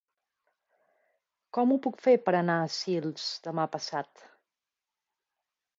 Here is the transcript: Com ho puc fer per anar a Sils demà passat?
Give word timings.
Com 1.57 1.73
ho 1.75 1.79
puc 1.87 2.01
fer 2.07 2.15
per 2.25 2.33
anar 2.41 2.57
a 2.63 2.73
Sils 2.79 3.29
demà 3.51 3.69
passat? 3.77 4.29